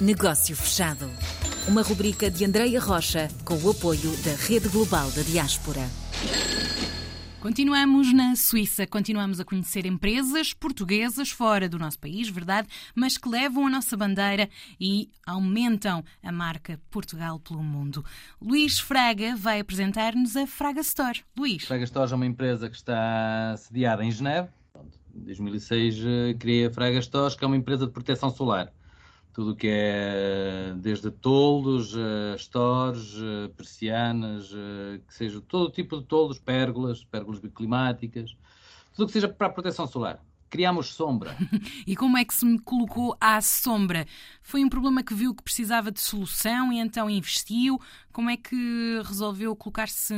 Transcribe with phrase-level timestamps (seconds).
[0.00, 1.10] Negócio Fechado.
[1.68, 5.82] Uma rubrica de Andreia Rocha com o apoio da Rede Global da Diaspora.
[7.38, 13.28] Continuamos na Suíça, continuamos a conhecer empresas portuguesas fora do nosso país, verdade, mas que
[13.28, 14.48] levam a nossa bandeira
[14.80, 18.02] e aumentam a marca Portugal pelo mundo.
[18.40, 21.20] Luís Fraga vai apresentar-nos a Fraga Store.
[21.36, 21.64] Luís.
[21.64, 24.48] Fraga Store é uma empresa que está sediada em Geneve.
[25.14, 28.72] Em 2006 eh, criei a Fraga Stores, que é uma empresa de proteção solar
[29.32, 35.98] tudo o que é desde toldos, uh, stores, uh, persianas, uh, que seja todo tipo
[35.98, 38.36] de toldos, pérgolas, pérgolas biclimáticas,
[38.92, 40.20] tudo o que seja para a proteção solar.
[40.48, 41.36] Criámos sombra.
[41.86, 44.04] e como é que se me colocou à sombra?
[44.42, 47.80] Foi um problema que viu que precisava de solução e então investiu?
[48.12, 50.12] Como é que resolveu colocar-se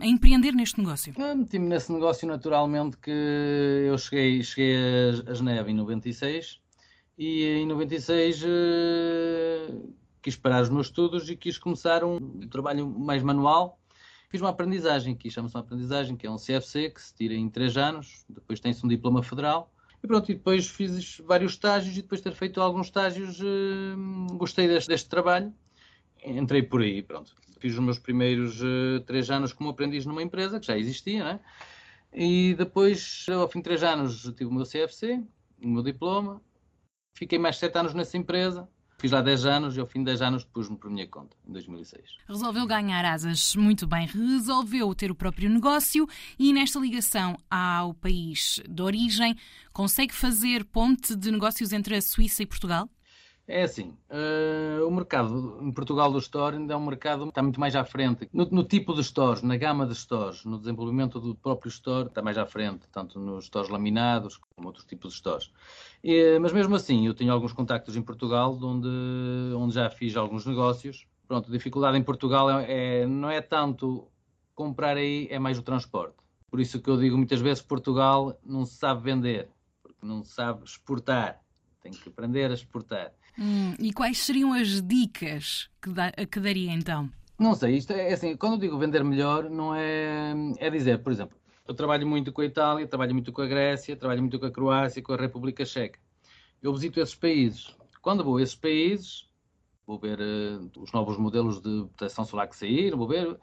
[0.00, 1.12] a empreender neste negócio?
[1.18, 4.76] Meti-me nesse negócio naturalmente que eu cheguei, cheguei
[5.28, 6.61] a Geneve em 96
[7.16, 9.74] e em 96 uh, eh,
[10.22, 13.78] quis parar os meus estudos e quis começar um trabalho mais manual.
[14.30, 17.50] Fiz uma aprendizagem, que chama-se uma aprendizagem, que é um CFC, que se tira em
[17.50, 19.70] 3 anos, depois tem-se um diploma federal.
[20.02, 24.36] E pronto, e depois fiz vários estágios e depois de ter feito alguns estágios uh,
[24.36, 25.52] gostei deste, deste, trabalho.
[26.24, 27.34] Entrei por aí, pronto.
[27.60, 31.40] Fiz os meus primeiros uh, três anos como aprendiz numa empresa, que já existia, né?
[32.12, 35.22] E depois, ao fim de três anos, tive o meu CFC,
[35.62, 36.42] o meu diploma,
[37.14, 38.68] Fiquei mais 7 anos nessa empresa.
[38.98, 41.52] Fiz lá 10 anos e ao fim de 10 anos pus-me por minha conta, em
[41.52, 42.18] 2006.
[42.28, 46.06] Resolveu ganhar asas muito bem, resolveu ter o próprio negócio
[46.38, 49.36] e nesta ligação ao país de origem,
[49.72, 52.88] consegue fazer ponte de negócios entre a Suíça e Portugal?
[53.54, 57.42] É assim, uh, o mercado em Portugal do Store ainda é um mercado que está
[57.42, 58.26] muito mais à frente.
[58.32, 62.22] No, no, tipo de stores, na gama de stores, no desenvolvimento do próprio store, está
[62.22, 65.52] mais à frente, tanto nos stores laminados como outros tipos de stores.
[66.02, 68.88] E, mas mesmo assim, eu tenho alguns contactos em Portugal, onde,
[69.54, 71.06] onde já fiz alguns negócios.
[71.28, 74.08] Pronto, a dificuldade em Portugal é, é, não é tanto
[74.54, 76.16] comprar aí, é mais o transporte.
[76.50, 79.50] Por isso que eu digo muitas vezes Portugal não se sabe vender,
[79.82, 81.38] porque não sabe exportar.
[81.82, 83.12] Tem que aprender a exportar.
[83.38, 87.10] Hum, e quais seriam as dicas que, dá, que daria então?
[87.38, 91.02] Não sei, isto é, é assim, quando eu digo vender melhor, não é, é dizer,
[91.02, 94.38] por exemplo, eu trabalho muito com a Itália, trabalho muito com a Grécia, trabalho muito
[94.38, 95.98] com a Croácia, com a República Checa.
[96.62, 97.74] Eu visito esses países.
[98.00, 99.28] Quando vou a esses países,
[99.86, 103.36] vou ver uh, os novos modelos de proteção solar que saíram, vou ver,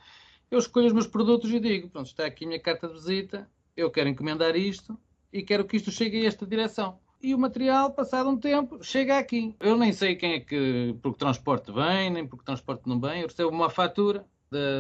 [0.52, 3.50] eu escolho os meus produtos e digo, pronto, está aqui a minha carta de visita,
[3.76, 4.98] eu quero encomendar isto
[5.32, 9.18] e quero que isto chegue a esta direção e o material, passado um tempo, chega
[9.18, 9.56] aqui.
[9.60, 13.22] Eu nem sei quem é que, porque transporte vem, nem porque transporte não vem.
[13.22, 14.26] Eu recebo uma fatura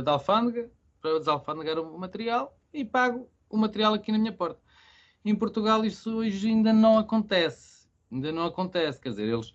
[0.03, 0.69] da alfândega
[1.01, 4.59] para desalfandegar o material e pago o material aqui na minha porta.
[5.23, 7.87] Em Portugal isso hoje ainda não acontece.
[8.11, 8.99] Ainda não acontece.
[8.99, 9.53] Quer dizer, eles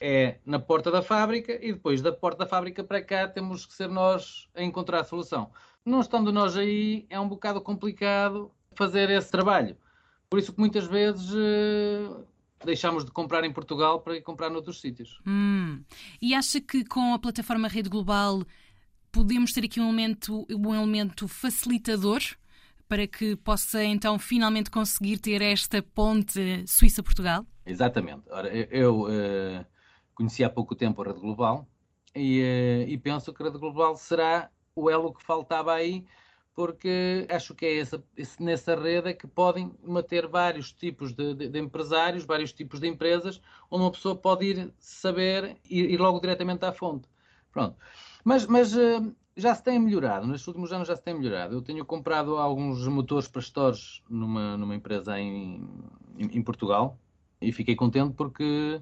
[0.00, 3.72] é na porta da fábrica e depois da porta da fábrica para cá temos que
[3.72, 5.50] ser nós a encontrar a solução.
[5.84, 9.76] Não estando nós aí, é um bocado complicado fazer esse trabalho.
[10.28, 12.26] Por isso que muitas vezes uh,
[12.64, 15.20] deixamos de comprar em Portugal para ir comprar noutros sítios.
[15.26, 15.82] Hum.
[16.20, 18.42] E acha que com a plataforma Rede Global
[19.12, 22.20] podemos ter aqui um elemento, um elemento facilitador
[22.88, 27.44] para que possa então finalmente conseguir ter esta ponte Suíça-Portugal?
[27.64, 28.22] Exatamente.
[28.30, 29.64] Ora, eu uh,
[30.14, 31.68] conheci há pouco tempo a Rede Global
[32.14, 36.04] e, uh, e penso que a Rede Global será o elo que faltava aí
[36.56, 38.02] porque acho que é essa,
[38.40, 42.88] nessa rede é que podem manter vários tipos de, de, de, empresários, vários tipos de
[42.88, 47.06] empresas, onde uma pessoa pode ir saber e ir, logo diretamente à fonte.
[47.52, 47.76] Pronto.
[48.24, 51.54] Mas, mas uh, já se tem melhorado, nestes últimos anos já se tem melhorado.
[51.54, 55.62] Eu tenho comprado alguns motores para stores numa, numa empresa em,
[56.16, 56.98] em, em Portugal
[57.38, 58.80] e fiquei contente porque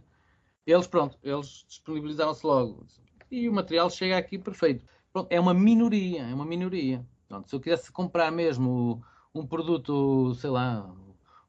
[0.64, 2.86] eles, pronto, eles disponibilizaram-se logo.
[3.32, 4.84] E o material chega aqui perfeito.
[5.12, 7.04] Pronto, é uma minoria, é uma minoria.
[7.28, 9.02] Pronto, se eu quisesse comprar mesmo
[9.34, 10.94] um produto, sei lá,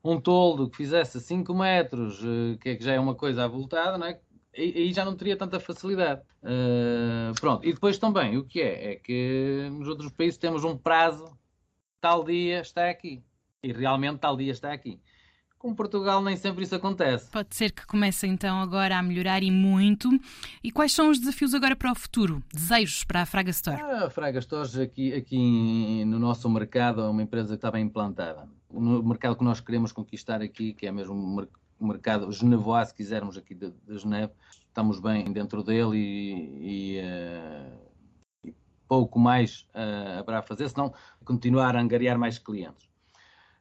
[0.03, 3.97] um toldo que fizesse 5 metros, eh, que, é que já é uma coisa avultada,
[3.97, 4.19] não é?
[4.57, 6.21] aí já não teria tanta facilidade.
[6.41, 8.93] Uh, pronto, e depois também, o que é?
[8.93, 11.25] É que nos outros países temos um prazo,
[11.99, 13.23] tal dia está aqui.
[13.61, 15.01] E realmente tal dia está aqui.
[15.65, 17.27] Com Portugal nem sempre isso acontece.
[17.31, 20.07] Pode ser que comece então agora a melhorar e muito.
[20.63, 22.39] E quais são os desafios agora para o futuro?
[22.53, 23.81] Desejos para a Fraga Store?
[23.81, 28.47] A Fraga Store aqui, aqui no nosso mercado é uma empresa que está bem implantada.
[28.69, 31.47] O mercado que nós queremos conquistar aqui, que é mesmo
[31.79, 34.33] o mercado genevois, se quisermos aqui de, de Geneve,
[34.67, 37.79] estamos bem dentro dele e, e, uh,
[38.43, 38.53] e
[38.87, 42.87] pouco mais uh, haverá a fazer, senão continuar a angariar mais clientes.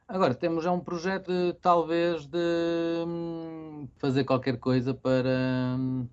[0.07, 2.37] Agora, temos já um projeto de, talvez de
[3.07, 6.07] hum, fazer qualquer coisa para, hum,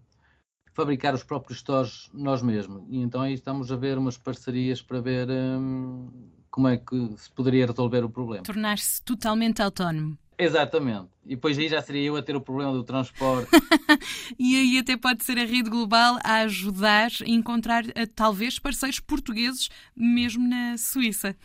[0.72, 2.82] fabricar os próprios stores nós mesmos.
[2.88, 6.10] E então aí estamos a ver umas parcerias para ver hum,
[6.50, 8.42] como é que se poderia resolver o problema.
[8.42, 10.16] Tornar-se totalmente autónomo.
[10.38, 11.08] Exatamente.
[11.24, 13.50] E depois aí já seria eu a ter o problema do transporte.
[14.38, 18.98] e aí até pode ser a rede global a ajudar a encontrar eh, talvez parceiros
[18.98, 21.36] portugueses mesmo na Suíça.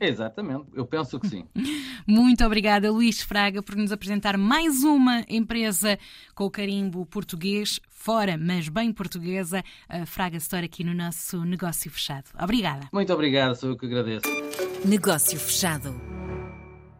[0.00, 1.44] Exatamente, eu penso que sim.
[2.06, 5.98] Muito obrigada, Luís Fraga, por nos apresentar mais uma empresa
[6.34, 11.90] com o carimbo português, fora, mas bem portuguesa, a Fraga Store aqui no nosso Negócio
[11.90, 12.26] Fechado.
[12.40, 12.88] Obrigada.
[12.92, 14.26] Muito obrigado, sou eu que agradeço.
[14.84, 16.13] Negócio Fechado.